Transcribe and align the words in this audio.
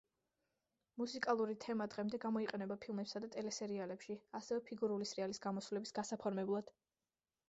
მუსიკალური 0.99 1.55
თემა 1.65 1.85
დღემდე 1.95 2.19
გამოიყენება 2.23 2.77
ფილმებსა 2.85 3.21
და 3.25 3.29
ტელესერიალებში, 3.35 4.15
ასევე 4.39 4.63
ფიგურული 4.71 5.09
სრიალის 5.11 5.43
გამოსვლების 5.45 5.95
გასაფორმებლად. 5.99 6.73